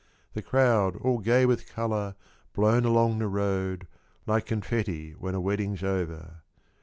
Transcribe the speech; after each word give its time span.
—The 0.33 0.41
crowd 0.41 0.95
all 0.95 1.19
gay 1.19 1.45
with 1.45 1.69
colour 1.71 2.15
Blown 2.55 2.85
along 2.85 3.19
the 3.19 3.27
road 3.27 3.87
Like 4.25 4.47
confetti 4.47 5.11
when 5.11 5.35
a 5.35 5.39
wedding's 5.39 5.83
over. 5.83 6.41